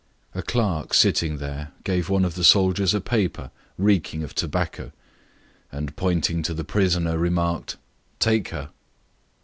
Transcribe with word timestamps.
A 0.33 0.41
clerk 0.41 0.79
who 0.79 0.87
was 0.87 0.97
sitting 0.97 1.37
there 1.37 1.73
gave 1.83 2.09
one 2.09 2.25
of 2.25 2.33
the 2.33 2.43
soldiers 2.43 2.95
a 2.95 2.99
paper 3.01 3.51
reeking 3.77 4.23
of 4.23 4.33
tobacco, 4.33 4.91
and 5.71 5.95
pointing 5.95 6.41
to 6.41 6.55
the 6.55 6.63
prisoner, 6.63 7.19
remarked, 7.19 7.77
"Take 8.19 8.47
her." 8.47 8.69